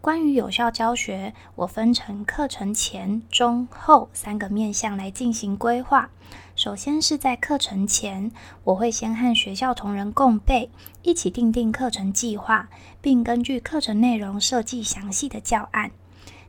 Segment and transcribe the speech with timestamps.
[0.00, 6.08] 关于有效教学，我分成课程前、中、后三个面向来进行规划。
[6.56, 8.32] 首先是在课程前，
[8.64, 10.70] 我会先和学校同仁共备，
[11.02, 12.70] 一起订定课程计划，
[13.02, 15.90] 并根据课程内容设计详细的教案。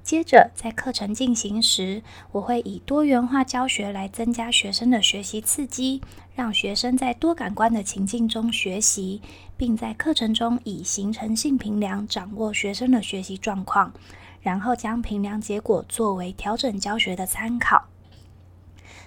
[0.04, 2.02] 接着，在课程进行时，
[2.32, 6.02] 我会以多元化教学来增加学生的学习刺激，
[6.36, 9.22] 让学生在多感官的情境中学习，
[9.55, 13.94] 并在课程中以形成性评量掌握学生的学习状况，
[14.41, 17.86] 然后将评量结果作为调整教学的参考。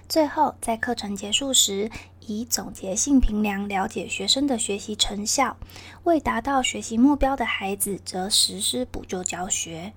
[0.08, 5.56] 最后，在课程结束时，以总结性评量了解学生的学习成效，
[6.04, 9.92] 未达到学习目标的孩子，则实施补救教学。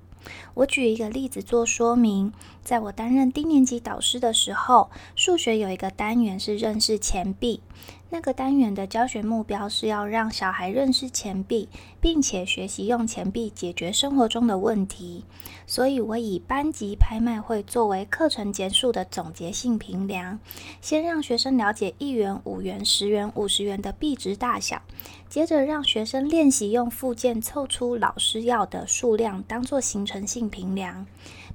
[0.54, 2.34] 我举一个例子做说明。
[2.64, 7.62] 在我担任低年级导师的时候，数学有一个单元是认识钱币。
[8.10, 11.68] 那个单元的教学目标是要让小孩认识钱币，
[12.00, 15.26] 并且学习用钱币解决生活中的问题。
[15.66, 20.40] 所以，我以班级拍卖会作为课程结束的总结性评量，
[20.80, 24.82] 先让学生了解一元、五元、十元、五十元的币值大小，
[25.28, 31.06] 接着让学生练习用附件凑出老师要的数量，当做形成性评量。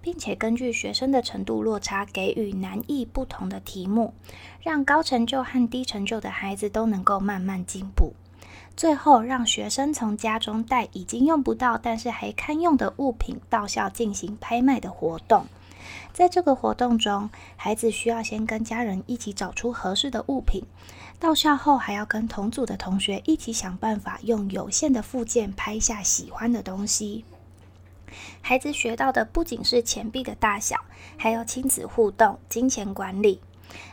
[0.03, 4.13] 并且根据学生的程度落差，给予难易不同的题目，
[4.61, 8.13] 让高成就和低成就的孩子都能够慢慢进步。
[8.77, 15.47] 最后，让学生从家中带已经用不到但是还堪用的物品到校进行拍卖的活动。
[16.13, 20.65] 在这个活动中，孩子需要先跟家人一起找出合适的物品，
[21.19, 27.25] 到校后还要跟同组的同学一起想办法用有限的附件拍下喜欢的东西。
[28.41, 30.77] 孩子学到的不仅是钱币的大小，
[31.17, 33.41] 还有亲子互动、金钱管理。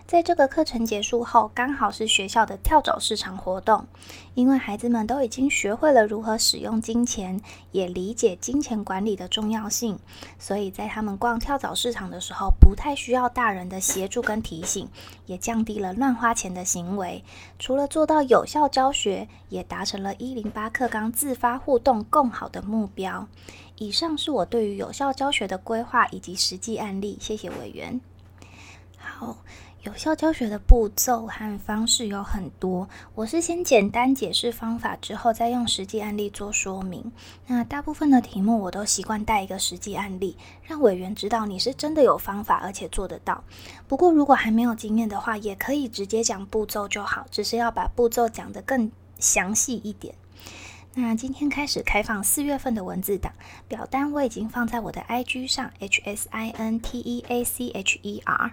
[0.07, 3.85] 在这个课程结束后，刚好是学校的跳蚤市场活动。
[4.34, 7.41] 因为孩子们都已经学会了如何使用金钱，
[7.72, 10.00] 也理解金钱管理的重要性，
[10.38, 14.88] 所以在他们逛跳蚤市场的时候，不太需要大人的协助跟提醒，
[15.25, 17.23] 也降低了乱花钱的行为。
[17.57, 23.28] 除了做到有效教学，也达成了一零八课纲自发互动更好的目标。
[23.78, 28.00] 以上是我对于有效教学的规划以及实际案例，谢谢委员。
[29.19, 29.35] 好，
[29.84, 37.12] 有效教学的步骤和方式有很多，我是先简单解释方法，之后再用实际案例做说明。
[37.46, 43.44] 那大部分的题目我都习惯带一个实际案例，让委员知道你是真的有方法，而且做得到。
[43.90, 50.16] 不过如果还没有经验的话，也可以直接讲步骤就好，只是要把步骤讲得更详细一点。
[50.95, 53.31] 那今天开始开放四月份的文字档
[53.67, 58.51] 表单，我已经放在我的 IG 上，H S I N T E A C H E R。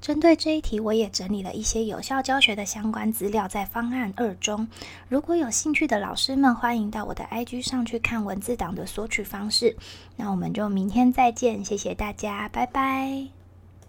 [0.00, 4.66] 针对这一题，我也整理了一些有效教学的相关资料在方案二中。
[5.08, 9.76] 如果有兴趣的老师们，欢迎到我的 IG 上去看文字档的索取方式。
[10.16, 13.43] 那我们就明天再见，谢谢大家，拜拜。